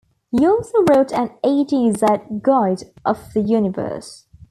He 0.31 0.47
also 0.47 0.81
wrote 0.81 1.13
an 1.13 1.29
A-Z 1.43 1.93
guide 2.41 2.85
of 3.05 3.31
the 3.35 3.41
Universe. 3.41 4.25